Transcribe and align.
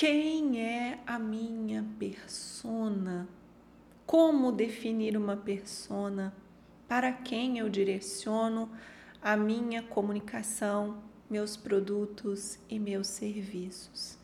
Quem 0.00 0.62
é 0.62 1.00
a 1.04 1.18
minha 1.18 1.84
persona? 1.98 3.28
Como 4.06 4.52
definir 4.52 5.16
uma 5.16 5.36
persona? 5.36 6.32
Para 6.86 7.10
quem 7.10 7.58
eu 7.58 7.68
direciono 7.68 8.70
a 9.20 9.36
minha 9.36 9.82
comunicação, 9.82 11.02
meus 11.28 11.56
produtos 11.56 12.60
e 12.70 12.78
meus 12.78 13.08
serviços? 13.08 14.16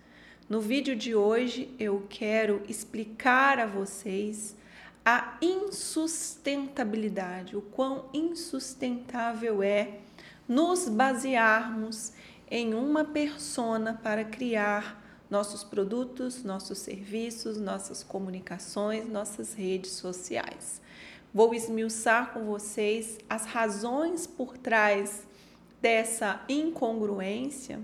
No 0.48 0.60
vídeo 0.60 0.94
de 0.94 1.12
hoje 1.12 1.74
eu 1.76 2.06
quero 2.08 2.62
explicar 2.68 3.58
a 3.58 3.66
vocês 3.66 4.56
a 5.04 5.36
insustentabilidade, 5.42 7.56
o 7.56 7.60
quão 7.60 8.08
insustentável 8.14 9.60
é 9.60 9.98
nos 10.46 10.88
basearmos 10.88 12.12
em 12.48 12.74
uma 12.74 13.04
persona 13.04 13.98
para 14.00 14.24
criar 14.24 15.02
nossos 15.34 15.64
produtos, 15.64 16.44
nossos 16.44 16.78
serviços, 16.78 17.58
nossas 17.58 18.04
comunicações, 18.04 19.08
nossas 19.08 19.52
redes 19.52 19.90
sociais. 19.90 20.80
Vou 21.34 21.52
esmiuçar 21.52 22.32
com 22.32 22.44
vocês 22.44 23.18
as 23.28 23.44
razões 23.44 24.28
por 24.28 24.56
trás 24.56 25.26
dessa 25.82 26.40
incongruência, 26.48 27.80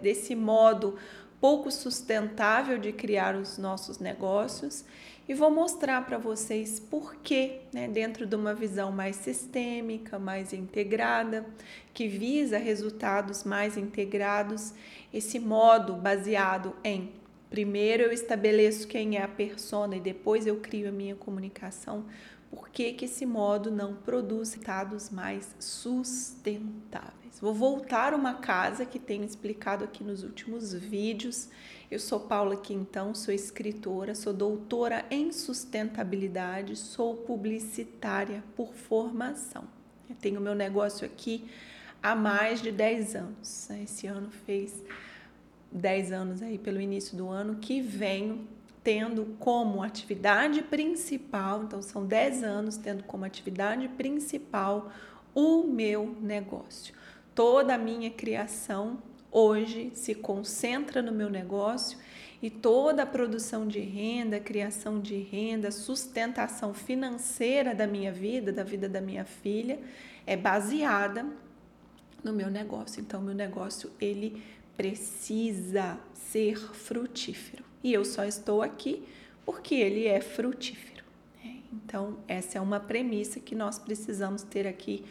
desse 0.00 0.36
modo 0.36 0.96
pouco 1.40 1.72
sustentável 1.72 2.78
de 2.78 2.92
criar 2.92 3.34
os 3.34 3.58
nossos 3.58 3.98
negócios 3.98 4.84
e 5.28 5.34
vou 5.34 5.50
mostrar 5.50 6.04
para 6.04 6.18
vocês 6.18 6.80
por 6.80 7.16
que, 7.16 7.60
né, 7.72 7.88
dentro 7.88 8.26
de 8.26 8.34
uma 8.34 8.54
visão 8.54 8.90
mais 8.90 9.16
sistêmica, 9.16 10.18
mais 10.18 10.52
integrada, 10.52 11.46
que 11.94 12.08
visa 12.08 12.58
resultados 12.58 13.44
mais 13.44 13.76
integrados, 13.76 14.74
esse 15.12 15.38
modo 15.38 15.94
baseado 15.94 16.74
em 16.82 17.12
primeiro 17.48 18.04
eu 18.04 18.12
estabeleço 18.12 18.88
quem 18.88 19.18
é 19.18 19.22
a 19.22 19.28
persona 19.28 19.96
e 19.96 20.00
depois 20.00 20.46
eu 20.46 20.56
crio 20.56 20.88
a 20.88 20.92
minha 20.92 21.14
comunicação, 21.14 22.04
por 22.50 22.68
que, 22.68 22.92
que 22.92 23.06
esse 23.06 23.24
modo 23.24 23.70
não 23.70 23.94
produz 23.94 24.52
resultados 24.52 25.10
mais 25.10 25.54
sustentáveis? 25.58 27.21
Vou 27.42 27.52
voltar 27.52 28.14
uma 28.14 28.34
casa 28.34 28.86
que 28.86 29.00
tenho 29.00 29.24
explicado 29.24 29.82
aqui 29.82 30.04
nos 30.04 30.22
últimos 30.22 30.72
vídeos. 30.72 31.48
Eu 31.90 31.98
sou 31.98 32.20
Paula 32.20 32.56
Quintão, 32.56 33.16
sou 33.16 33.34
escritora, 33.34 34.14
sou 34.14 34.32
doutora 34.32 35.04
em 35.10 35.32
sustentabilidade, 35.32 36.76
sou 36.76 37.16
publicitária 37.16 38.44
por 38.54 38.72
formação. 38.72 39.64
Eu 40.08 40.14
tenho 40.14 40.40
meu 40.40 40.54
negócio 40.54 41.04
aqui 41.04 41.50
há 42.00 42.14
mais 42.14 42.62
de 42.62 42.70
10 42.70 43.16
anos. 43.16 43.70
Esse 43.70 44.06
ano 44.06 44.30
fez 44.46 44.80
10 45.72 46.12
anos 46.12 46.42
aí 46.42 46.58
pelo 46.58 46.80
início 46.80 47.16
do 47.16 47.28
ano 47.28 47.56
que 47.56 47.80
venho 47.80 48.46
tendo 48.84 49.36
como 49.40 49.82
atividade 49.82 50.62
principal, 50.62 51.64
então 51.64 51.82
são 51.82 52.06
10 52.06 52.44
anos 52.44 52.76
tendo 52.76 53.02
como 53.02 53.24
atividade 53.24 53.88
principal 53.88 54.92
o 55.34 55.64
meu 55.64 56.16
negócio. 56.20 56.94
Toda 57.34 57.74
a 57.74 57.78
minha 57.78 58.10
criação 58.10 59.02
hoje 59.30 59.90
se 59.94 60.14
concentra 60.14 61.00
no 61.00 61.12
meu 61.12 61.30
negócio 61.30 61.98
e 62.42 62.50
toda 62.50 63.04
a 63.04 63.06
produção 63.06 63.66
de 63.66 63.80
renda, 63.80 64.40
criação 64.40 65.00
de 65.00 65.16
renda, 65.16 65.70
sustentação 65.70 66.74
financeira 66.74 67.74
da 67.74 67.86
minha 67.86 68.12
vida, 68.12 68.52
da 68.52 68.64
vida 68.64 68.88
da 68.88 69.00
minha 69.00 69.24
filha, 69.24 69.78
é 70.26 70.36
baseada 70.36 71.24
no 72.22 72.32
meu 72.32 72.50
negócio. 72.50 73.00
Então, 73.00 73.22
meu 73.22 73.34
negócio 73.34 73.90
ele 74.00 74.42
precisa 74.76 75.98
ser 76.14 76.58
frutífero 76.58 77.64
e 77.82 77.92
eu 77.92 78.04
só 78.04 78.24
estou 78.24 78.62
aqui 78.62 79.04
porque 79.44 79.74
ele 79.74 80.06
é 80.06 80.20
frutífero. 80.20 81.04
Né? 81.42 81.58
Então, 81.72 82.18
essa 82.26 82.58
é 82.58 82.60
uma 82.60 82.80
premissa 82.80 83.40
que 83.40 83.54
nós 83.54 83.78
precisamos 83.78 84.42
ter 84.42 84.66
aqui 84.66 85.04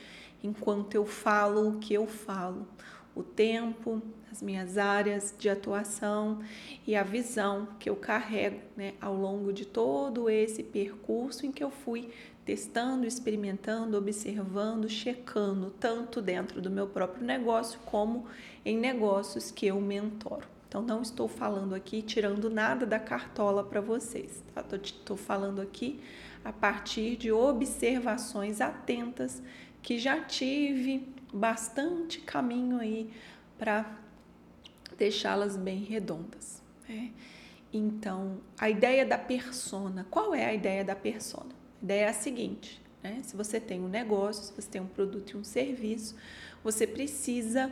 enquanto 0.44 0.96
eu 0.96 1.06
falo 1.06 1.70
o 1.70 1.80
que 1.80 1.94
eu 1.94 2.08
falo. 2.08 2.68
O 3.14 3.24
tempo, 3.24 4.02
as 4.32 4.42
minhas 4.42 4.78
áreas 4.78 5.36
de 5.38 5.50
atuação 5.50 6.40
e 6.88 6.96
a 6.96 7.04
visão 7.04 7.68
que 7.78 7.90
eu 7.90 7.96
carrego 7.96 8.62
né, 8.78 8.94
ao 9.02 9.14
longo 9.14 9.52
de 9.52 9.66
todo 9.66 10.30
esse 10.30 10.64
percurso 10.64 11.46
em 11.46 11.52
que 11.52 11.64
eu 11.64 11.70
fui 11.70 12.10
testando, 12.46 13.06
experimentando, 13.06 13.98
observando, 13.98 14.90
checando, 14.90 15.72
tanto 15.72 16.22
dentro 16.22 16.62
do 16.62 16.70
meu 16.70 16.88
próprio 16.88 17.26
negócio 17.26 17.80
como 17.86 18.26
em 18.66 18.78
negócios 18.78 19.52
que 19.52 19.68
eu 19.68 19.80
mentoro. 19.80 20.48
Então, 20.68 20.82
não 20.82 21.02
estou 21.02 21.28
falando 21.28 21.76
aqui 21.76 22.02
tirando 22.02 22.50
nada 22.50 22.86
da 22.86 22.98
cartola 22.98 23.62
para 23.62 23.82
vocês, 23.82 24.42
tá? 24.56 24.64
Estou 24.82 25.18
falando 25.18 25.62
aqui 25.62 26.00
a 26.46 26.54
partir 26.54 27.18
de 27.18 27.30
observações 27.30 28.62
atentas 28.62 29.44
que 29.82 29.98
já 29.98 30.20
tive 30.22 31.08
bastante 31.34 32.20
caminho 32.20 32.80
aí 32.80 33.12
para 33.58 34.00
deixá-las 34.98 35.56
bem 35.56 35.84
redondas. 35.84 36.62
Né? 36.88 37.12
Então, 37.74 38.40
a 38.60 38.70
ideia 38.70 39.06
da 39.06 39.18
persona, 39.18 40.06
qual 40.10 40.36
é 40.36 40.46
a 40.46 40.54
ideia 40.54 40.84
da 40.84 40.96
persona? 40.96 41.52
A 41.82 41.84
ideia 41.84 42.06
é 42.06 42.10
a 42.10 42.14
seguinte: 42.14 42.82
né? 43.02 43.22
se 43.24 43.36
você 43.36 43.60
tem 43.60 43.82
um 43.82 43.88
negócio, 43.88 44.44
se 44.44 44.54
você 44.54 44.70
tem 44.70 44.82
um 44.82 44.88
produto 44.88 45.32
e 45.32 45.38
um 45.38 45.44
serviço, 45.44 46.16
você 46.64 46.86
precisa 46.86 47.72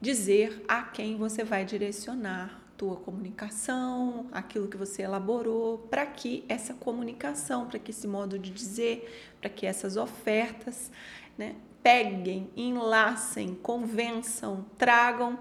dizer 0.00 0.64
a 0.66 0.82
quem 0.82 1.16
você 1.16 1.44
vai 1.44 1.64
direcionar 1.64 2.63
tua 2.76 2.96
comunicação, 2.96 4.26
aquilo 4.32 4.68
que 4.68 4.76
você 4.76 5.02
elaborou, 5.02 5.78
para 5.78 6.04
que 6.06 6.44
essa 6.48 6.74
comunicação, 6.74 7.66
para 7.66 7.78
que 7.78 7.90
esse 7.90 8.06
modo 8.06 8.38
de 8.38 8.50
dizer, 8.50 9.32
para 9.40 9.50
que 9.50 9.66
essas 9.66 9.96
ofertas, 9.96 10.90
né, 11.38 11.54
peguem, 11.82 12.50
enlacem, 12.56 13.54
convençam, 13.54 14.64
tragam 14.78 15.38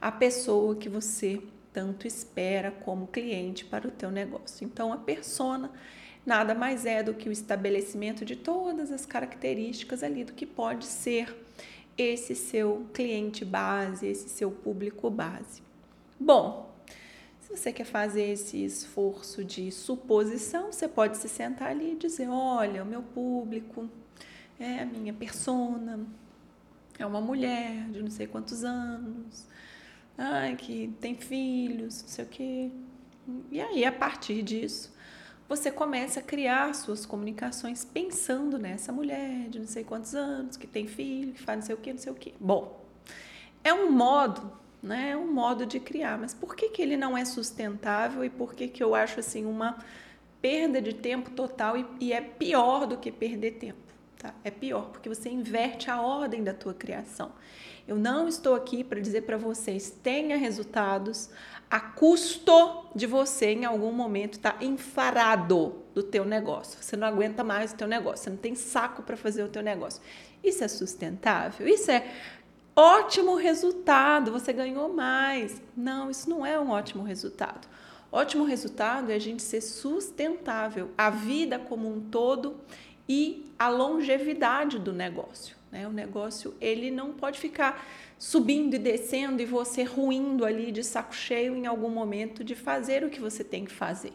a 0.00 0.12
pessoa 0.12 0.76
que 0.76 0.88
você 0.88 1.42
tanto 1.72 2.06
espera 2.06 2.70
como 2.70 3.06
cliente 3.06 3.64
para 3.64 3.88
o 3.88 3.90
teu 3.90 4.10
negócio. 4.10 4.64
Então 4.64 4.92
a 4.92 4.96
persona 4.96 5.70
nada 6.24 6.54
mais 6.54 6.84
é 6.84 7.02
do 7.02 7.14
que 7.14 7.28
o 7.28 7.32
estabelecimento 7.32 8.24
de 8.24 8.36
todas 8.36 8.90
as 8.90 9.06
características 9.06 10.02
ali 10.02 10.24
do 10.24 10.32
que 10.32 10.44
pode 10.44 10.84
ser 10.84 11.34
esse 11.96 12.34
seu 12.34 12.86
cliente 12.92 13.44
base, 13.44 14.06
esse 14.06 14.28
seu 14.28 14.50
público 14.50 15.08
base. 15.08 15.62
Bom, 16.18 16.75
se 17.46 17.56
você 17.56 17.72
quer 17.72 17.84
fazer 17.84 18.24
esse 18.24 18.64
esforço 18.64 19.44
de 19.44 19.70
suposição, 19.70 20.72
você 20.72 20.88
pode 20.88 21.16
se 21.16 21.28
sentar 21.28 21.68
ali 21.70 21.92
e 21.92 21.94
dizer: 21.94 22.28
olha, 22.28 22.82
o 22.82 22.86
meu 22.86 23.02
público 23.02 23.88
é 24.58 24.80
a 24.80 24.84
minha 24.84 25.12
persona, 25.12 26.04
é 26.98 27.06
uma 27.06 27.20
mulher 27.20 27.88
de 27.90 28.02
não 28.02 28.10
sei 28.10 28.26
quantos 28.26 28.64
anos, 28.64 29.46
ai, 30.18 30.56
que 30.56 30.92
tem 31.00 31.14
filhos, 31.14 32.02
não 32.02 32.08
sei 32.08 32.24
o 32.24 32.28
quê. 32.28 32.70
E 33.52 33.60
aí, 33.60 33.84
a 33.84 33.92
partir 33.92 34.42
disso, 34.42 34.92
você 35.48 35.70
começa 35.70 36.18
a 36.18 36.22
criar 36.24 36.74
suas 36.74 37.06
comunicações 37.06 37.84
pensando 37.84 38.58
nessa 38.58 38.90
mulher 38.90 39.48
de 39.50 39.60
não 39.60 39.68
sei 39.68 39.84
quantos 39.84 40.16
anos, 40.16 40.56
que 40.56 40.66
tem 40.66 40.88
filho, 40.88 41.32
que 41.32 41.42
faz 41.42 41.60
não 41.60 41.66
sei 41.66 41.74
o 41.76 41.78
que, 41.78 41.92
não 41.92 42.00
sei 42.00 42.12
o 42.12 42.16
que. 42.16 42.34
Bom, 42.40 42.84
é 43.62 43.72
um 43.72 43.92
modo, 43.92 44.65
né? 44.82 45.10
É 45.10 45.16
um 45.16 45.32
modo 45.32 45.66
de 45.66 45.80
criar, 45.80 46.18
mas 46.18 46.34
por 46.34 46.54
que, 46.54 46.68
que 46.68 46.82
ele 46.82 46.96
não 46.96 47.16
é 47.16 47.24
sustentável 47.24 48.24
e 48.24 48.30
por 48.30 48.54
que, 48.54 48.68
que 48.68 48.82
eu 48.82 48.94
acho 48.94 49.20
assim 49.20 49.44
uma 49.44 49.78
perda 50.40 50.80
de 50.80 50.94
tempo 50.94 51.30
total 51.30 51.76
e, 51.76 51.86
e 52.00 52.12
é 52.12 52.20
pior 52.20 52.86
do 52.86 52.96
que 52.96 53.10
perder 53.10 53.52
tempo? 53.52 53.78
Tá? 54.18 54.34
É 54.44 54.50
pior, 54.50 54.90
porque 54.90 55.08
você 55.08 55.28
inverte 55.28 55.90
a 55.90 56.00
ordem 56.00 56.42
da 56.42 56.54
tua 56.54 56.72
criação. 56.72 57.32
Eu 57.86 57.96
não 57.96 58.26
estou 58.26 58.54
aqui 58.54 58.82
para 58.82 59.00
dizer 59.00 59.22
para 59.22 59.36
vocês 59.36 59.90
tenha 60.02 60.36
resultados 60.36 61.30
a 61.70 61.78
custo 61.80 62.86
de 62.94 63.06
você 63.06 63.46
em 63.46 63.64
algum 63.64 63.92
momento 63.92 64.34
estar 64.34 64.58
tá 64.58 64.64
enfarado 64.64 65.82
do 65.94 66.02
teu 66.02 66.24
negócio. 66.24 66.82
Você 66.82 66.96
não 66.96 67.06
aguenta 67.06 67.44
mais 67.44 67.72
o 67.72 67.76
teu 67.76 67.86
negócio, 67.86 68.24
você 68.24 68.30
não 68.30 68.36
tem 68.36 68.54
saco 68.54 69.02
para 69.02 69.16
fazer 69.16 69.42
o 69.42 69.48
teu 69.48 69.62
negócio. 69.62 70.02
Isso 70.42 70.64
é 70.64 70.68
sustentável? 70.68 71.66
Isso 71.66 71.90
é 71.90 72.12
ótimo 72.76 73.34
resultado, 73.36 74.30
você 74.30 74.52
ganhou 74.52 74.92
mais. 74.92 75.62
Não, 75.74 76.10
isso 76.10 76.28
não 76.28 76.44
é 76.44 76.60
um 76.60 76.70
ótimo 76.70 77.02
resultado. 77.02 77.66
Ótimo 78.12 78.44
resultado 78.44 79.10
é 79.10 79.14
a 79.14 79.18
gente 79.18 79.42
ser 79.42 79.62
sustentável, 79.62 80.90
a 80.96 81.10
vida 81.10 81.58
como 81.58 81.92
um 81.92 82.00
todo 82.00 82.56
e 83.08 83.50
a 83.58 83.68
longevidade 83.68 84.78
do 84.78 84.92
negócio. 84.92 85.56
Né? 85.72 85.86
O 85.88 85.92
negócio 85.92 86.54
ele 86.60 86.90
não 86.90 87.12
pode 87.12 87.40
ficar 87.40 87.84
subindo 88.18 88.74
e 88.74 88.78
descendo 88.78 89.42
e 89.42 89.46
você 89.46 89.82
ruindo 89.82 90.44
ali 90.44 90.70
de 90.70 90.84
saco 90.84 91.14
cheio 91.14 91.54
em 91.54 91.66
algum 91.66 91.90
momento 91.90 92.44
de 92.44 92.54
fazer 92.54 93.04
o 93.04 93.10
que 93.10 93.20
você 93.20 93.42
tem 93.42 93.64
que 93.64 93.72
fazer. 93.72 94.12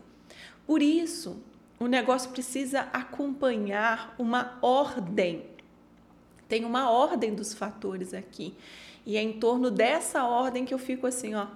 Por 0.66 0.82
isso, 0.82 1.42
o 1.80 1.88
negócio 1.88 2.30
precisa 2.32 2.82
acompanhar 2.94 4.16
uma 4.18 4.58
ordem. 4.62 5.46
Tem 6.52 6.66
uma 6.66 6.90
ordem 6.90 7.34
dos 7.34 7.54
fatores 7.54 8.14
aqui. 8.14 8.54
E 9.06 9.16
é 9.16 9.22
em 9.22 9.40
torno 9.40 9.72
dessa 9.72 10.26
ordem 10.26 10.66
que 10.66 10.74
eu 10.74 10.78
fico 10.78 11.08
assim, 11.08 11.34
ó, 11.34 11.48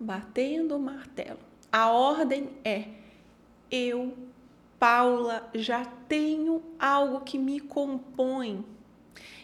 batendo 0.00 0.76
o 0.76 0.80
martelo. 0.80 1.40
A 1.70 1.90
ordem 1.90 2.48
é: 2.64 2.84
eu, 3.70 4.16
Paula, 4.78 5.50
já 5.52 5.84
tenho 5.84 6.62
algo 6.78 7.20
que 7.20 7.36
me 7.36 7.60
compõe. 7.60 8.64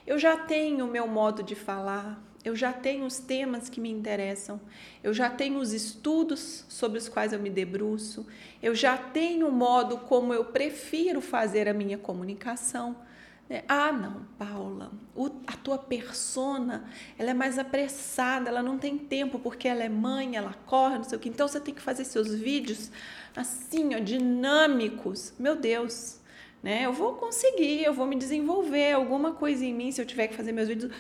Eu 0.07 0.19
já 0.19 0.35
tenho 0.35 0.87
o 0.87 0.91
meu 0.91 1.07
modo 1.07 1.43
de 1.43 1.55
falar, 1.55 2.19
eu 2.43 2.57
já 2.57 2.73
tenho 2.73 3.05
os 3.05 3.19
temas 3.19 3.69
que 3.69 3.79
me 3.79 3.91
interessam, 3.91 4.59
eu 5.03 5.13
já 5.13 5.29
tenho 5.29 5.59
os 5.59 5.75
estudos 5.75 6.65
sobre 6.71 6.97
os 6.97 7.07
quais 7.07 7.35
eu 7.35 7.39
me 7.39 7.51
debruço, 7.51 8.27
eu 8.63 8.75
já 8.75 8.97
tenho 8.97 9.47
o 9.47 9.53
modo 9.53 9.99
como 9.99 10.33
eu 10.33 10.47
prefiro 10.47 11.21
fazer 11.21 11.69
a 11.69 11.75
minha 11.75 11.99
comunicação. 11.99 12.97
Né? 13.49 13.63
Ah, 13.69 13.93
não, 13.93 14.23
Paula, 14.39 14.91
a 15.47 15.53
tua 15.57 15.79
persona, 15.79 16.85
ela 17.19 17.31
é 17.31 17.35
mais 17.35 17.59
apressada, 17.59 18.49
ela 18.49 18.63
não 18.63 18.79
tem 18.79 18.97
tempo 18.97 19.39
porque 19.39 19.69
ela 19.69 19.83
é 19.83 19.89
mãe, 19.89 20.37
ela 20.37 20.55
corre, 20.67 20.97
não 20.97 21.05
sei 21.05 21.19
o 21.19 21.21
que. 21.21 21.29
Então 21.29 21.47
você 21.47 21.61
tem 21.61 21.75
que 21.75 21.83
fazer 21.83 22.05
seus 22.05 22.35
vídeos 22.35 22.91
assim, 23.37 23.95
ó, 23.95 23.99
dinâmicos. 23.99 25.33
Meu 25.39 25.57
Deus, 25.57 26.21
né? 26.63 26.87
Eu 26.87 26.93
vou 26.93 27.15
conseguir, 27.15 27.85
eu 27.85 27.93
vou 27.93 28.07
me 28.07 28.17
desenvolver 28.17 28.93
alguma 28.93 29.33
coisa 29.33 29.65
em 29.65 29.75
mim 29.75 29.93
se 29.93 30.01
eu 30.01 30.07
tiver 30.07 30.29
que 30.29 30.35
fazer 30.35 30.53
meus 30.53 30.69
vídeos 30.69 30.93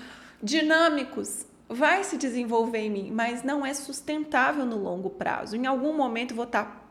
dinâmicos 0.42 1.46
vai 1.66 2.04
se 2.04 2.18
desenvolver 2.18 2.78
em 2.78 2.90
mim, 2.90 3.10
mas 3.10 3.42
não 3.42 3.64
é 3.64 3.72
sustentável 3.72 4.66
no 4.66 4.76
longo 4.76 5.08
prazo. 5.08 5.56
Em 5.56 5.66
algum 5.66 5.96
momento 5.96 6.32
eu 6.32 6.36
vou 6.36 6.44
estar 6.44 6.83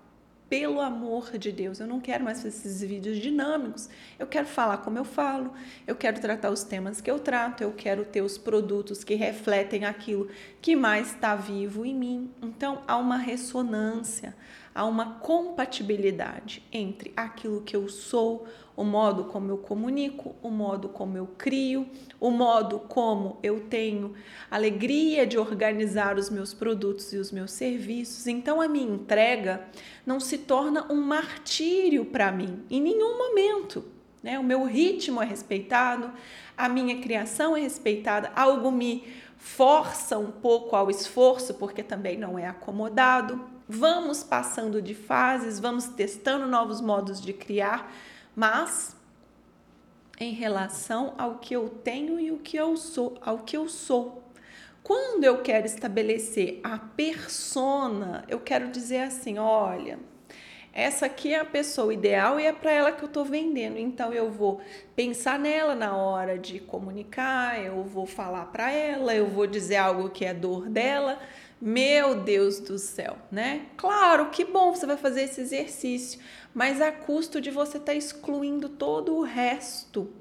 pelo 0.50 0.80
amor 0.80 1.38
de 1.38 1.52
Deus, 1.52 1.80
eu 1.80 1.88
não 1.88 2.00
quero 2.00 2.24
mais 2.24 2.44
esses 2.46 2.82
vídeos 2.82 3.18
dinâmicos. 3.18 3.90
Eu 4.20 4.28
quero 4.28 4.46
falar 4.46 4.78
como 4.78 4.98
eu 4.98 5.06
falo, 5.06 5.54
eu 5.88 5.96
quero 5.96 6.20
tratar 6.20 6.52
os 6.52 6.64
temas 6.64 7.02
que 7.02 7.10
eu 7.10 7.20
trato, 7.20 7.64
eu 7.64 7.72
quero 7.72 8.06
ter 8.06 8.22
os 8.22 8.38
produtos 8.38 9.04
que 9.04 9.16
refletem 9.16 9.86
aquilo 9.86 10.30
que 10.62 10.76
mais 10.76 11.08
está 11.14 11.36
vivo 11.36 11.86
em 11.86 11.96
mim. 11.96 12.32
Então 12.42 12.84
há 12.88 12.98
uma 12.98 13.18
ressonância, 13.18 14.36
há 14.74 14.86
uma 14.86 15.16
compatibilidade 15.16 16.64
entre 16.72 17.14
aquilo 17.16 17.62
que 17.62 17.76
eu 17.76 17.88
sou, 17.88 18.48
o 18.76 18.84
modo 18.84 19.26
como 19.26 19.52
eu 19.52 19.58
comunico, 19.58 20.36
o 20.42 20.50
modo 20.50 20.90
como 20.90 21.16
eu 21.16 21.28
crio, 21.38 21.88
o 22.20 22.32
modo 22.32 22.80
como 22.80 23.38
eu 23.44 23.62
tenho 23.62 24.14
alegria 24.50 25.28
de 25.28 25.38
organizar 25.38 26.18
os 26.18 26.30
meus 26.30 26.54
produtos 26.54 27.14
e 27.14 27.18
os 27.18 27.32
meus 27.32 27.52
serviços. 27.52 28.26
Então 28.26 28.60
a 28.60 28.68
minha 28.68 28.96
entrega 28.96 29.68
não 30.06 30.20
se 30.20 30.40
torna 30.40 30.92
um 30.92 31.02
martírio 31.02 32.06
para 32.06 32.32
mim 32.32 32.64
em 32.70 32.82
nenhum 32.82 33.18
momento. 33.18 33.86
Né? 34.24 34.40
O 34.40 34.44
meu 34.44 34.64
ritmo 34.64 35.22
é 35.22 35.26
respeitado, 35.26 36.12
a 36.58 36.68
minha 36.70 37.00
criação 37.02 37.56
é 37.56 37.62
respeitada, 37.62 38.32
algo 38.36 38.72
me 38.72 39.04
força 39.38 40.18
um 40.18 40.32
pouco 40.32 40.76
ao 40.76 40.90
esforço, 40.90 41.54
porque 41.56 41.84
também 41.84 42.18
não 42.18 42.40
é 42.40 42.48
acomodado. 42.48 43.53
Vamos 43.68 44.24
passando 44.24 44.82
de 44.82 44.94
fases, 44.94 45.60
vamos 45.60 45.88
testando 45.88 46.48
novos 46.48 46.82
modos 46.82 47.22
de 47.22 47.34
criar, 47.34 47.94
mas 48.36 48.96
em 50.20 50.34
relação 50.34 51.14
ao 51.18 51.36
que 51.40 51.56
eu 51.56 51.70
tenho 51.70 52.20
e 52.20 52.32
o 52.32 52.38
que 52.38 52.58
eu 52.58 52.76
sou, 52.76 53.18
ao 53.22 53.40
que 53.40 53.56
eu 53.56 53.68
sou. 53.70 54.24
Quando 54.84 55.24
eu 55.24 55.42
quero 55.42 55.66
estabelecer 55.66 56.60
a 56.62 56.78
persona, 56.78 58.26
eu 58.28 58.40
quero 58.40 58.70
dizer 58.70 59.00
assim, 59.00 59.38
olha, 59.38 59.98
essa 60.74 61.06
aqui 61.06 61.34
é 61.34 61.40
a 61.40 61.46
pessoa 61.46 61.94
ideal 61.94 62.40
e 62.40 62.46
é 62.46 62.52
para 62.52 62.72
ela 62.72 62.92
que 62.92 63.04
eu 63.04 63.08
estou 63.08 63.24
vendendo. 63.24 63.78
Então 63.78 64.12
eu 64.12 64.30
vou 64.30 64.60
pensar 64.96 65.38
nela 65.40 65.76
na 65.76 65.96
hora 65.96 66.38
de 66.38 66.60
comunicar, 66.60 67.64
eu 67.64 67.84
vou 67.84 68.06
falar 68.06 68.48
para 68.48 68.72
ela, 68.72 69.16
eu 69.16 69.28
vou 69.28 69.48
dizer 69.48 69.78
algo 69.78 70.10
que 70.10 70.26
é 70.26 70.34
dor 70.34 70.68
dela. 70.68 71.20
Meu 71.66 72.16
Deus 72.16 72.60
do 72.60 72.78
céu, 72.78 73.16
né? 73.32 73.68
Claro, 73.78 74.32
que 74.32 74.44
bom 74.44 74.76
você 74.76 74.86
vai 74.86 74.98
fazer 74.98 75.22
esse 75.22 75.40
exercício, 75.40 76.20
mas 76.54 76.82
a 76.82 76.92
custo 76.92 77.40
de 77.40 77.50
você 77.50 77.78
estar 77.78 77.94
tá 77.94 77.98
excluindo 77.98 78.68
todo 78.68 79.16
o 79.16 79.22
resto 79.22 80.14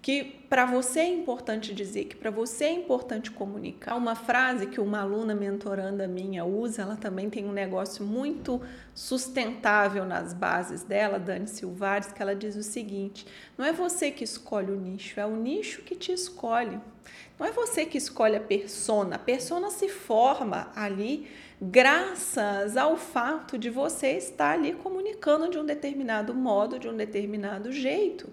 que 0.00 0.24
para 0.48 0.64
você 0.64 1.00
é 1.00 1.08
importante 1.08 1.74
dizer, 1.74 2.04
que 2.04 2.16
para 2.16 2.30
você 2.30 2.66
é 2.66 2.72
importante 2.72 3.30
comunicar. 3.30 3.96
Uma 3.96 4.14
frase 4.14 4.66
que 4.66 4.80
uma 4.80 5.00
aluna 5.00 5.34
mentoranda 5.34 6.06
minha 6.06 6.44
usa, 6.44 6.82
ela 6.82 6.96
também 6.96 7.28
tem 7.28 7.44
um 7.44 7.52
negócio 7.52 8.04
muito 8.04 8.60
sustentável 8.94 10.04
nas 10.04 10.32
bases 10.32 10.82
dela, 10.82 11.18
Dani 11.18 11.48
Silvares, 11.48 12.12
que 12.12 12.22
ela 12.22 12.34
diz 12.34 12.56
o 12.56 12.62
seguinte: 12.62 13.26
não 13.56 13.64
é 13.64 13.72
você 13.72 14.10
que 14.10 14.24
escolhe 14.24 14.70
o 14.70 14.80
nicho, 14.80 15.18
é 15.18 15.26
o 15.26 15.36
nicho 15.36 15.82
que 15.82 15.94
te 15.94 16.12
escolhe. 16.12 16.78
Não 17.38 17.46
é 17.46 17.52
você 17.52 17.84
que 17.84 17.98
escolhe 17.98 18.36
a 18.36 18.40
persona, 18.40 19.16
a 19.16 19.18
persona 19.18 19.70
se 19.70 19.88
forma 19.88 20.70
ali 20.74 21.28
graças 21.60 22.76
ao 22.76 22.96
fato 22.96 23.58
de 23.58 23.68
você 23.68 24.12
estar 24.12 24.52
ali 24.52 24.74
comunicando 24.74 25.48
de 25.48 25.58
um 25.58 25.64
determinado 25.64 26.34
modo, 26.34 26.78
de 26.78 26.88
um 26.88 26.96
determinado 26.96 27.72
jeito. 27.72 28.28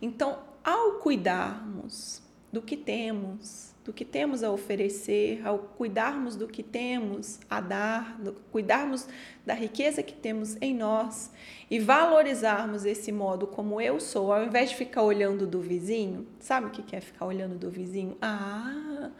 Então, 0.00 0.38
ao 0.64 0.92
cuidarmos 0.92 2.22
do 2.52 2.60
que 2.60 2.76
temos, 2.76 3.72
do 3.84 3.92
que 3.92 4.04
temos 4.04 4.44
a 4.44 4.50
oferecer, 4.50 5.44
ao 5.44 5.58
cuidarmos 5.58 6.36
do 6.36 6.46
que 6.46 6.62
temos 6.62 7.40
a 7.48 7.60
dar, 7.60 8.20
do, 8.20 8.32
cuidarmos 8.52 9.08
da 9.44 9.54
riqueza 9.54 10.02
que 10.02 10.12
temos 10.12 10.56
em 10.60 10.74
nós 10.74 11.32
e 11.70 11.80
valorizarmos 11.80 12.84
esse 12.84 13.10
modo 13.10 13.46
como 13.46 13.80
eu 13.80 13.98
sou, 13.98 14.32
ao 14.32 14.44
invés 14.44 14.70
de 14.70 14.76
ficar 14.76 15.02
olhando 15.02 15.46
do 15.46 15.60
vizinho, 15.60 16.26
sabe 16.38 16.66
o 16.66 16.70
que 16.70 16.94
é 16.94 17.00
ficar 17.00 17.24
olhando 17.26 17.56
do 17.56 17.70
vizinho? 17.70 18.16
Ah, 18.20 19.10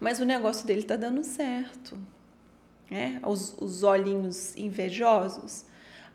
mas 0.00 0.18
o 0.18 0.24
negócio 0.24 0.66
dele 0.66 0.80
está 0.80 0.96
dando 0.96 1.22
certo. 1.22 1.98
É? 2.90 3.20
Os, 3.26 3.54
os 3.60 3.82
olhinhos 3.82 4.56
invejosos. 4.56 5.66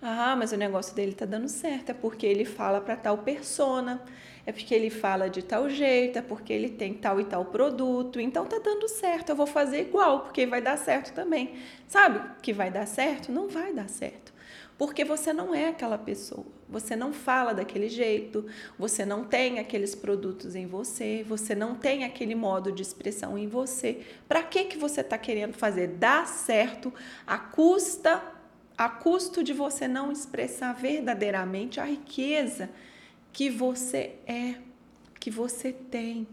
Ah, 0.03 0.35
mas 0.35 0.51
o 0.51 0.57
negócio 0.57 0.93
dele 0.93 1.13
está 1.13 1.25
dando 1.25 1.47
certo, 1.47 1.89
é 1.89 1.93
porque 1.93 2.25
ele 2.25 2.45
fala 2.45 2.81
para 2.81 2.95
tal 2.95 3.17
persona 3.19 4.03
é 4.45 4.51
porque 4.51 4.73
ele 4.73 4.89
fala 4.89 5.29
de 5.29 5.41
tal 5.41 5.69
jeito, 5.69 6.19
é 6.19 6.21
porque 6.21 6.51
ele 6.51 6.69
tem 6.69 6.93
tal 6.93 7.19
e 7.19 7.25
tal 7.25 7.45
produto, 7.45 8.19
então 8.19 8.45
tá 8.45 8.59
dando 8.59 8.87
certo, 8.89 9.29
eu 9.29 9.35
vou 9.35 9.47
fazer 9.47 9.81
igual, 9.81 10.21
porque 10.21 10.45
vai 10.45 10.61
dar 10.61 10.77
certo 10.77 11.13
também. 11.13 11.55
Sabe 11.87 12.21
que 12.41 12.51
vai 12.51 12.69
dar 12.69 12.85
certo? 12.85 13.31
Não 13.31 13.47
vai 13.47 13.73
dar 13.73 13.89
certo. 13.89 14.33
Porque 14.77 15.05
você 15.05 15.31
não 15.31 15.53
é 15.55 15.69
aquela 15.69 15.97
pessoa, 15.97 16.45
você 16.67 16.95
não 16.95 17.13
fala 17.13 17.53
daquele 17.53 17.87
jeito, 17.87 18.45
você 18.77 19.05
não 19.05 19.23
tem 19.23 19.59
aqueles 19.59 19.95
produtos 19.95 20.55
em 20.55 20.65
você, 20.65 21.23
você 21.25 21.55
não 21.55 21.75
tem 21.75 22.03
aquele 22.03 22.35
modo 22.35 22.71
de 22.71 22.81
expressão 22.81 23.37
em 23.37 23.47
você. 23.47 24.01
Para 24.27 24.43
que 24.43 24.65
que 24.65 24.77
você 24.77 25.01
está 25.01 25.17
querendo 25.17 25.53
fazer 25.53 25.87
dar 25.87 26.27
certo 26.27 26.91
a 27.25 27.37
custa 27.37 28.21
a 28.77 28.89
custo 28.89 29.43
de 29.43 29.53
você 29.53 29.87
não 29.87 30.11
expressar 30.11 30.73
verdadeiramente 30.73 31.79
a 31.79 31.85
riqueza 31.85 32.69
que 33.31 33.49
você 33.49 34.15
é, 34.25 34.55
que 35.19 35.31
você 35.31 35.71
tem. 35.71 36.27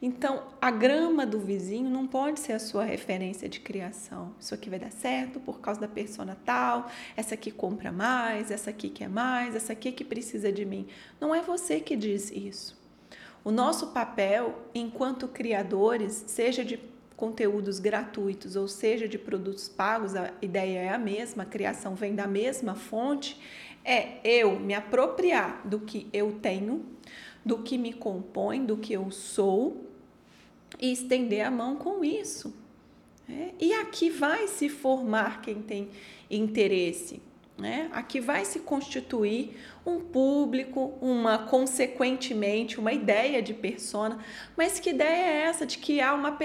Então, 0.00 0.44
a 0.60 0.70
grama 0.70 1.26
do 1.26 1.40
vizinho 1.40 1.90
não 1.90 2.06
pode 2.06 2.38
ser 2.38 2.52
a 2.52 2.58
sua 2.58 2.84
referência 2.84 3.48
de 3.48 3.58
criação. 3.60 4.34
Isso 4.38 4.54
aqui 4.54 4.70
vai 4.70 4.78
dar 4.78 4.92
certo 4.92 5.40
por 5.40 5.60
causa 5.60 5.80
da 5.80 5.88
persona 5.88 6.36
tal, 6.44 6.90
essa 7.16 7.34
aqui 7.34 7.50
compra 7.50 7.90
mais, 7.90 8.50
essa 8.50 8.70
aqui 8.70 8.88
quer 8.88 9.08
mais, 9.08 9.56
essa 9.56 9.72
aqui 9.72 9.90
que 9.90 10.04
precisa 10.04 10.52
de 10.52 10.64
mim. 10.64 10.86
Não 11.20 11.34
é 11.34 11.42
você 11.42 11.80
que 11.80 11.96
diz 11.96 12.30
isso. 12.30 12.78
O 13.42 13.50
nosso 13.50 13.88
papel 13.88 14.66
enquanto 14.74 15.28
criadores, 15.28 16.24
seja 16.26 16.64
de 16.64 16.78
conteúdos 17.16 17.78
gratuitos 17.78 18.56
ou 18.56 18.68
seja 18.68 19.08
de 19.08 19.18
produtos 19.18 19.68
pagos, 19.68 20.14
a 20.14 20.32
ideia 20.42 20.78
é 20.80 20.88
a 20.90 20.98
mesma, 20.98 21.44
a 21.44 21.46
criação 21.46 21.94
vem 21.94 22.14
da 22.14 22.26
mesma 22.26 22.74
fonte, 22.74 23.40
é 23.84 24.18
eu 24.24 24.58
me 24.58 24.74
apropriar 24.74 25.66
do 25.66 25.80
que 25.80 26.08
eu 26.12 26.32
tenho, 26.40 26.84
do 27.44 27.62
que 27.62 27.78
me 27.78 27.92
compõe, 27.92 28.64
do 28.64 28.76
que 28.76 28.92
eu 28.92 29.10
sou 29.10 29.86
e 30.80 30.92
estender 30.92 31.46
a 31.46 31.50
mão 31.50 31.76
com 31.76 32.04
isso. 32.04 32.54
É, 33.28 33.52
e 33.58 33.72
aqui 33.72 34.10
vai 34.10 34.46
se 34.46 34.68
formar 34.68 35.40
quem 35.40 35.62
tem 35.62 35.88
interesse. 36.30 37.20
Né? 37.58 37.88
Aqui 37.92 38.20
vai 38.20 38.44
se 38.44 38.60
constituir 38.60 39.56
um 39.84 39.98
público, 39.98 40.92
uma 41.00 41.38
consequentemente 41.38 42.78
uma 42.78 42.92
ideia 42.92 43.40
de 43.40 43.54
persona. 43.54 44.18
Mas 44.54 44.78
que 44.78 44.90
ideia 44.90 45.24
é 45.24 45.42
essa 45.44 45.64
de 45.64 45.78
que 45.78 46.00
há 46.00 46.12
uma, 46.12 46.36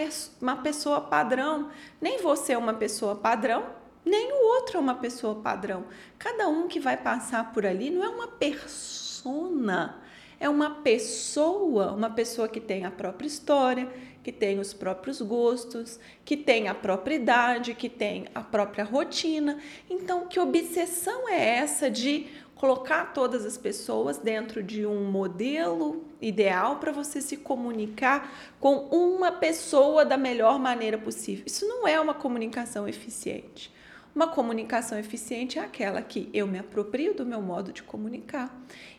uma 0.41 0.55
pessoa 0.57 1.01
padrão? 1.01 1.69
Nem 1.99 2.21
você 2.21 2.53
é 2.53 2.57
uma 2.57 2.73
pessoa 2.73 3.13
padrão, 3.15 3.65
nem 4.05 4.31
o 4.31 4.45
outro 4.55 4.77
é 4.77 4.79
uma 4.79 4.95
pessoa 4.95 5.35
padrão. 5.35 5.85
Cada 6.17 6.47
um 6.47 6.67
que 6.67 6.79
vai 6.79 6.95
passar 6.95 7.51
por 7.51 7.65
ali 7.65 7.89
não 7.89 8.03
é 8.03 8.09
uma 8.09 8.27
persona, 8.27 10.01
é 10.39 10.47
uma 10.47 10.69
pessoa, 10.75 11.91
uma 11.91 12.09
pessoa 12.09 12.47
que 12.47 12.59
tem 12.59 12.85
a 12.85 12.91
própria 12.91 13.27
história, 13.27 13.91
que 14.23 14.31
tem 14.31 14.59
os 14.59 14.73
próprios 14.73 15.21
gostos, 15.21 15.99
que 16.23 16.37
tem 16.37 16.67
a 16.67 16.75
própria 16.75 17.15
idade, 17.15 17.73
que 17.73 17.89
tem 17.89 18.27
a 18.33 18.41
própria 18.41 18.83
rotina. 18.83 19.59
Então, 19.89 20.27
que 20.27 20.39
obsessão 20.39 21.27
é 21.27 21.57
essa 21.57 21.89
de 21.89 22.27
colocar 22.55 23.11
todas 23.13 23.43
as 23.43 23.57
pessoas 23.57 24.19
dentro 24.19 24.61
de 24.61 24.85
um 24.85 25.09
modelo 25.09 26.05
ideal 26.21 26.77
para 26.77 26.91
você 26.91 27.19
se 27.19 27.37
comunicar 27.37 28.31
com 28.59 28.87
uma 28.91 29.31
pessoa 29.31 30.05
da 30.05 30.15
melhor 30.15 30.59
maneira 30.59 30.97
possível? 30.97 31.43
Isso 31.47 31.67
não 31.67 31.87
é 31.87 31.99
uma 31.99 32.13
comunicação 32.13 32.87
eficiente. 32.87 33.71
Uma 34.13 34.27
comunicação 34.27 34.99
eficiente 34.99 35.57
é 35.57 35.61
aquela 35.61 36.01
que 36.01 36.29
eu 36.33 36.45
me 36.45 36.59
aproprio 36.59 37.13
do 37.13 37.25
meu 37.25 37.41
modo 37.41 37.71
de 37.71 37.81
comunicar 37.81 38.53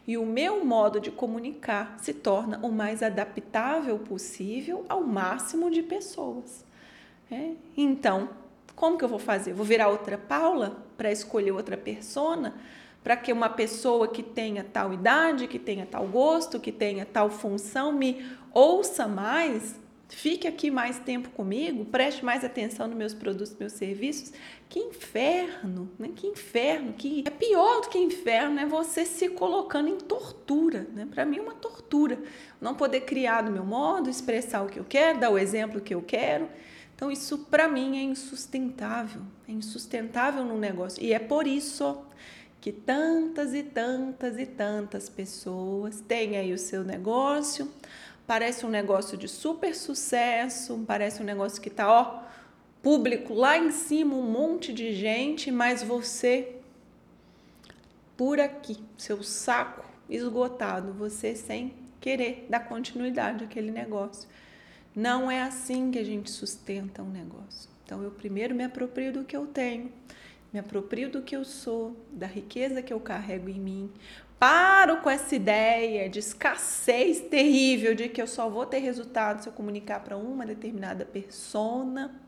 e 0.07 0.17
o 0.17 0.25
meu 0.25 0.65
modo 0.65 0.99
de 0.99 1.11
comunicar 1.11 1.97
se 1.99 2.15
torna 2.15 2.59
o 2.63 2.73
mais 2.73 3.03
adaptável 3.03 3.99
possível 3.99 4.87
ao 4.89 5.03
máximo 5.03 5.71
de 5.71 5.83
pessoas. 5.83 6.65
É? 7.31 7.53
Então, 7.77 8.31
como 8.75 8.97
que 8.97 9.05
eu 9.05 9.09
vou 9.09 9.19
fazer? 9.19 9.53
Vou 9.53 9.67
virar 9.67 9.89
outra 9.89 10.17
Paula 10.17 10.83
para 10.97 11.13
escolher 11.13 11.53
outra 11.53 11.77
persona? 11.77 12.55
Para 13.05 13.17
que 13.17 13.33
uma 13.33 13.51
pessoa 13.51 14.09
que 14.09 14.23
tenha 14.23 14.65
tal 14.65 14.95
idade, 14.95 15.47
que 15.47 15.59
tenha 15.59 15.85
tal 15.85 16.07
gosto, 16.07 16.59
que 16.59 16.73
tenha 16.73 17.05
tal 17.05 17.29
função 17.29 17.93
me 17.93 18.25
ouça 18.53 19.07
mais? 19.07 19.82
Fique 20.15 20.47
aqui 20.47 20.71
mais 20.71 20.99
tempo 20.99 21.31
comigo, 21.31 21.87
preste 21.87 22.23
mais 22.23 22.45
atenção 22.45 22.87
nos 22.87 22.97
meus 22.97 23.15
produtos, 23.15 23.57
meus 23.59 23.73
serviços. 23.73 24.33
Que 24.69 24.79
inferno, 24.79 25.91
né? 25.99 26.11
Que 26.15 26.27
inferno, 26.27 26.93
que 26.93 27.25
é 27.27 27.31
pior 27.31 27.81
do 27.81 27.89
que 27.89 27.99
inferno 27.99 28.61
é 28.61 28.67
você 28.67 29.07
se 29.07 29.31
colocando 29.31 29.89
em 29.89 29.97
tortura, 29.97 30.87
né? 30.95 31.09
Para 31.11 31.25
mim 31.25 31.39
é 31.39 31.43
uma 31.43 31.55
tortura. 31.55 32.19
Não 32.61 32.75
poder 32.75 33.01
criar 33.01 33.41
do 33.41 33.51
meu 33.51 33.65
modo, 33.65 34.11
expressar 34.11 34.63
o 34.63 34.67
que 34.67 34.79
eu 34.79 34.85
quero, 34.85 35.19
dar 35.19 35.31
o 35.31 35.39
exemplo 35.39 35.81
que 35.81 35.95
eu 35.95 36.03
quero. 36.03 36.47
Então 36.95 37.11
isso 37.11 37.39
para 37.51 37.67
mim 37.67 37.99
é 37.99 38.03
insustentável, 38.03 39.23
é 39.49 39.53
insustentável 39.53 40.45
no 40.45 40.59
negócio. 40.59 41.03
E 41.03 41.13
é 41.13 41.19
por 41.19 41.47
isso 41.47 41.99
que 42.61 42.71
tantas 42.71 43.55
e 43.55 43.63
tantas 43.63 44.39
e 44.39 44.47
tantas 44.47 45.09
pessoas 45.09 46.01
têm 46.01 46.37
aí 46.37 46.53
o 46.53 46.59
seu 46.59 46.85
negócio, 46.85 47.69
parece 48.33 48.65
um 48.65 48.71
negócio 48.71 49.19
de 49.19 49.29
super 49.29 49.75
sucesso, 49.75 50.83
parece 50.87 51.21
um 51.21 51.25
negócio 51.27 51.61
que 51.61 51.69
tá, 51.69 51.87
ó, 51.87 52.23
público 52.83 53.35
lá 53.35 53.59
em 53.59 53.71
cima, 53.71 54.15
um 54.15 54.23
monte 54.23 54.73
de 54.73 54.95
gente, 54.95 55.51
mas 55.51 55.83
você 55.83 56.57
por 58.17 58.41
aqui, 58.41 58.79
seu 58.97 59.23
saco 59.23 59.85
esgotado, 60.09 60.95
você 60.95 61.37
sem 61.37 61.75
querer 62.01 62.47
dar 62.49 62.61
continuidade 62.61 63.45
àquele 63.45 63.71
negócio. 63.71 64.27
Não 64.97 65.31
é 65.31 65.43
assim 65.43 65.91
que 65.91 65.99
a 65.99 66.05
gente 66.05 66.31
sustenta 66.31 67.03
um 67.03 67.11
negócio. 67.11 67.69
Então 67.85 68.03
eu 68.03 68.11
primeiro 68.11 68.55
me 68.55 68.65
aproprio 68.65 69.13
do 69.13 69.25
que 69.25 69.37
eu 69.37 69.47
tenho, 69.47 69.93
me 70.51 70.59
aproprio 70.59 71.11
do 71.11 71.21
que 71.21 71.37
eu 71.37 71.45
sou, 71.45 71.95
da 72.11 72.27
riqueza 72.27 72.81
que 72.81 72.95
eu 72.95 73.01
carrego 73.01 73.51
em 73.51 73.61
mim, 73.61 73.91
paro 74.43 74.97
com 74.97 75.09
essa 75.09 75.37
ideia 75.37 76.09
de 76.09 76.19
escassez 76.19 77.21
terrível 77.21 77.95
de 77.95 78.09
que 78.09 78.21
eu 78.21 78.27
só 78.27 78.51
vou 78.51 78.67
ter 78.67 78.79
resultado 78.79 79.41
se 79.41 79.49
eu 79.49 79.53
comunicar 79.53 80.01
para 80.01 80.17
uma 80.17 80.45
determinada 80.45 81.05
persona. 81.05 82.21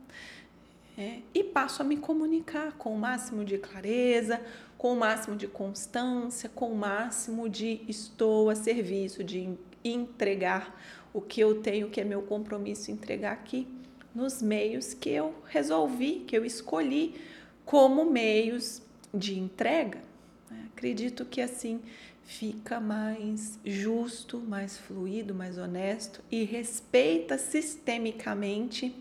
É, 0.97 1.23
e 1.35 1.43
passo 1.43 1.83
a 1.83 1.85
me 1.85 1.97
comunicar 1.97 2.71
com 2.75 2.95
o 2.95 2.97
máximo 2.97 3.45
de 3.45 3.59
clareza, 3.59 4.41
com 4.79 4.93
o 4.93 4.97
máximo 4.97 5.35
de 5.35 5.49
constância, 5.49 6.49
com 6.55 6.71
o 6.71 6.77
máximo 6.77 7.49
de 7.49 7.81
estou 7.89 8.49
a 8.49 8.55
serviço, 8.55 9.25
de 9.25 9.53
entregar 9.85 10.81
o 11.13 11.21
que 11.21 11.41
eu 11.41 11.63
tenho, 11.63 11.91
que 11.91 12.01
é 12.01 12.05
meu 12.05 12.23
compromisso 12.23 12.93
entregar 12.93 13.33
aqui, 13.33 13.67
nos 14.15 14.41
meios 14.41 14.95
que 14.95 15.11
eu 15.11 15.35
resolvi, 15.47 16.21
que 16.29 16.39
eu 16.39 16.45
escolhi 16.45 17.17
como 17.65 18.09
meios 18.09 18.81
de 19.13 19.37
entrega. 19.37 20.14
Acredito 20.73 21.25
que 21.25 21.41
assim 21.41 21.81
fica 22.25 22.81
mais 22.81 23.59
justo, 23.65 24.39
mais 24.39 24.79
fluido, 24.79 25.35
mais 25.35 25.59
honesto 25.59 26.23
e 26.31 26.45
respeita 26.45 27.37
sistemicamente 27.39 28.95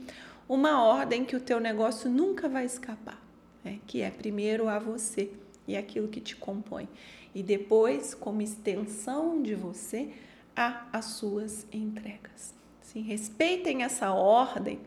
uma 0.47 0.83
ordem 0.83 1.23
que 1.23 1.35
o 1.35 1.39
teu 1.39 1.59
negócio 1.59 2.09
nunca 2.09 2.49
vai 2.49 2.65
escapar, 2.65 3.19
né? 3.63 3.79
que 3.87 4.01
é 4.01 4.11
primeiro 4.11 4.67
a 4.67 4.77
você 4.77 5.31
e 5.67 5.77
aquilo 5.77 6.09
que 6.09 6.19
te 6.19 6.35
compõe, 6.35 6.89
e 7.33 7.41
depois, 7.41 8.13
como 8.13 8.41
extensão 8.41 9.41
de 9.41 9.55
você, 9.55 10.09
a 10.55 10.85
as 10.91 11.05
suas 11.05 11.65
entregas. 11.71 12.53
Sim, 12.81 13.01
respeitem 13.01 13.83
essa 13.83 14.11
ordem, 14.11 14.79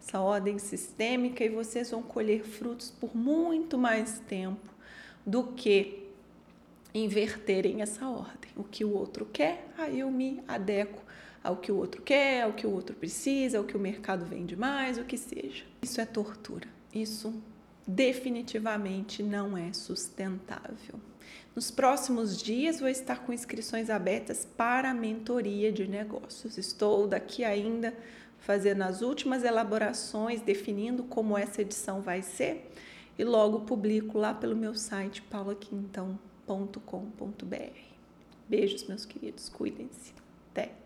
essa 0.00 0.20
ordem 0.20 0.58
sistêmica, 0.58 1.44
e 1.44 1.48
vocês 1.48 1.90
vão 1.90 2.02
colher 2.02 2.42
frutos 2.42 2.90
por 2.90 3.14
muito 3.14 3.78
mais 3.78 4.18
tempo 4.20 4.72
do 5.24 5.44
que 5.52 6.01
inverterem 6.94 7.82
essa 7.82 8.06
ordem. 8.06 8.50
O 8.56 8.64
que 8.64 8.84
o 8.84 8.94
outro 8.94 9.26
quer, 9.26 9.68
aí 9.78 10.00
eu 10.00 10.10
me 10.10 10.42
adequo 10.46 11.02
ao 11.42 11.56
que 11.56 11.72
o 11.72 11.76
outro 11.76 12.02
quer, 12.02 12.42
ao 12.42 12.52
que 12.52 12.66
o 12.66 12.70
outro 12.70 12.94
precisa, 12.94 13.58
ao 13.58 13.64
que 13.64 13.76
o 13.76 13.80
mercado 13.80 14.24
vende 14.24 14.56
mais, 14.56 14.98
o 14.98 15.04
que 15.04 15.16
seja. 15.16 15.64
Isso 15.82 16.00
é 16.00 16.06
tortura. 16.06 16.68
Isso 16.94 17.34
definitivamente 17.86 19.22
não 19.22 19.56
é 19.56 19.72
sustentável. 19.72 21.00
Nos 21.54 21.70
próximos 21.70 22.40
dias 22.40 22.80
vou 22.80 22.88
estar 22.88 23.24
com 23.24 23.32
inscrições 23.32 23.90
abertas 23.90 24.46
para 24.56 24.90
a 24.90 24.94
mentoria 24.94 25.72
de 25.72 25.86
negócios. 25.86 26.56
Estou 26.56 27.06
daqui 27.06 27.44
ainda 27.44 27.94
fazendo 28.38 28.82
as 28.82 29.02
últimas 29.02 29.44
elaborações, 29.44 30.40
definindo 30.40 31.04
como 31.04 31.36
essa 31.36 31.60
edição 31.60 32.00
vai 32.00 32.22
ser 32.22 32.72
e 33.18 33.24
logo 33.24 33.60
publico 33.60 34.18
lá 34.18 34.32
pelo 34.32 34.56
meu 34.56 34.74
site 34.74 35.22
paulaquintão.com.br. 36.46 37.78
Beijos, 38.48 38.84
meus 38.84 39.04
queridos, 39.04 39.48
cuidem-se. 39.48 40.12
Até! 40.50 40.81